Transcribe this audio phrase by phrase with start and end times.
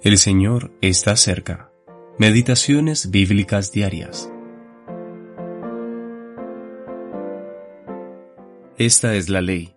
[0.00, 1.72] El Señor está cerca.
[2.20, 4.30] Meditaciones bíblicas diarias.
[8.76, 9.74] Esta es la ley,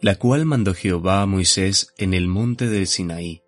[0.00, 3.42] la cual mandó Jehová a Moisés en el monte de Sinaí,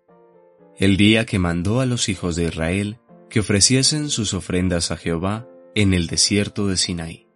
[0.77, 2.97] el día que mandó a los hijos de Israel
[3.29, 7.27] que ofreciesen sus ofrendas a Jehová en el desierto de Sinaí.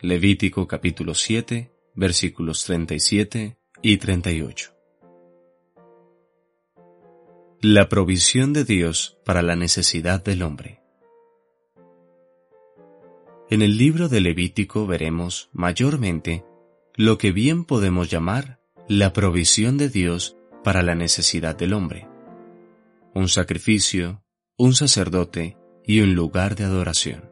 [0.00, 4.71] Levítico capítulo 7, versículos 37 y 38.
[7.64, 10.80] La provisión de Dios para la necesidad del hombre.
[13.50, 16.44] En el libro de Levítico veremos mayormente
[16.96, 18.58] lo que bien podemos llamar
[18.88, 22.08] la provisión de Dios para la necesidad del hombre.
[23.14, 24.24] Un sacrificio,
[24.56, 25.56] un sacerdote
[25.86, 27.30] y un lugar de adoración.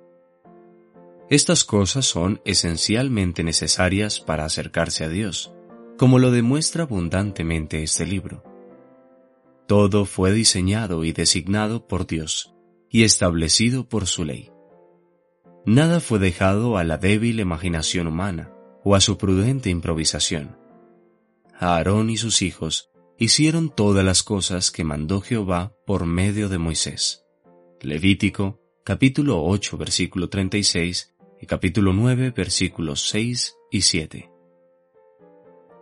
[1.29, 5.52] Estas cosas son esencialmente necesarias para acercarse a Dios,
[5.99, 8.49] como lo demuestra abundantemente este libro.
[9.70, 12.52] Todo fue diseñado y designado por Dios
[12.88, 14.51] y establecido por su ley.
[15.65, 20.57] Nada fue dejado a la débil imaginación humana o a su prudente improvisación.
[21.57, 27.24] Aarón y sus hijos hicieron todas las cosas que mandó Jehová por medio de Moisés.
[27.80, 34.32] Levítico capítulo 8 versículo 36 y capítulo 9 versículos 6 y 7.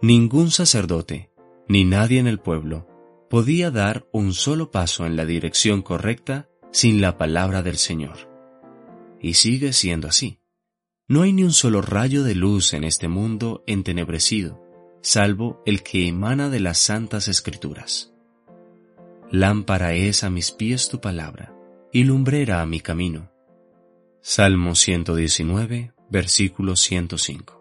[0.03, 1.31] Ningún sacerdote,
[1.69, 2.98] ni nadie en el pueblo,
[3.29, 8.29] podía dar un solo paso en la dirección correcta sin la palabra del Señor.
[9.21, 10.41] Y sigue siendo así.
[11.09, 14.63] No hay ni un solo rayo de luz en este mundo entenebrecido,
[15.03, 18.13] salvo el que emana de las santas escrituras.
[19.31, 21.55] Lámpara es a mis pies tu palabra,
[21.93, 23.31] y lumbrera a mi camino.
[24.21, 27.59] Salmo 119, versículo 105.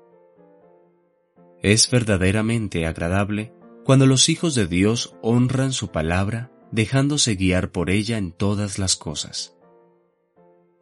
[1.61, 3.53] Es verdaderamente agradable
[3.87, 8.97] cuando los hijos de Dios honran su palabra dejándose guiar por ella en todas las
[8.97, 9.55] cosas.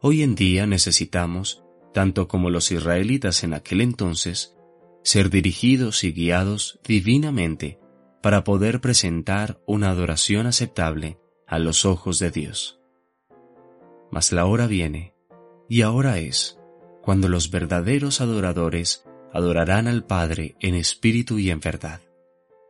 [0.00, 1.62] Hoy en día necesitamos,
[1.94, 4.56] tanto como los israelitas en aquel entonces,
[5.04, 7.78] ser dirigidos y guiados divinamente
[8.24, 11.16] para poder presentar una adoración aceptable
[11.46, 12.80] a los ojos de Dios.
[14.10, 15.14] Mas la hora viene,
[15.68, 16.58] y ahora es,
[17.02, 22.00] cuando los verdaderos adoradores adorarán al Padre en espíritu y en verdad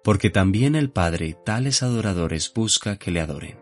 [0.06, 3.58] porque también el Padre tales adoradores busca que le adoren.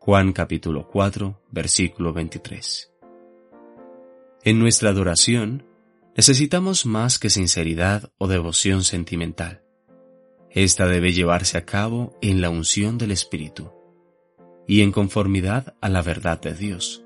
[0.00, 2.92] Juan capítulo 4, versículo 23.
[4.42, 5.64] En nuestra adoración,
[6.16, 9.62] necesitamos más que sinceridad o devoción sentimental.
[10.50, 13.70] Esta debe llevarse a cabo en la unción del Espíritu
[14.66, 17.04] y en conformidad a la verdad de Dios.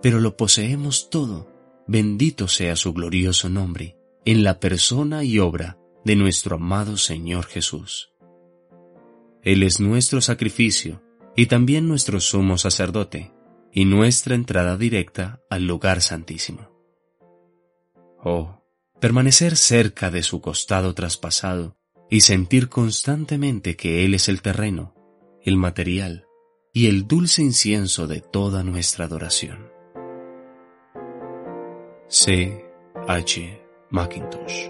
[0.00, 1.52] Pero lo poseemos todo,
[1.86, 8.10] bendito sea su glorioso nombre, en la persona y obra de nuestro amado Señor Jesús.
[9.42, 11.02] Él es nuestro sacrificio
[11.36, 13.32] y también nuestro sumo sacerdote
[13.72, 16.70] y nuestra entrada directa al lugar santísimo.
[18.22, 18.62] Oh,
[19.00, 21.76] permanecer cerca de su costado traspasado
[22.10, 24.94] y sentir constantemente que Él es el terreno,
[25.42, 26.26] el material
[26.72, 29.70] y el dulce incienso de toda nuestra adoración.
[32.08, 32.64] C.
[33.06, 33.62] H.
[33.90, 34.69] Macintosh